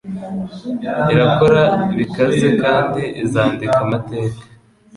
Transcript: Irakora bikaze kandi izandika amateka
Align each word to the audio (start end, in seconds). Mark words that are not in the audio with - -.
Irakora 1.13 1.63
bikaze 1.97 2.47
kandi 2.63 3.01
izandika 3.23 3.75
amateka 3.85 4.41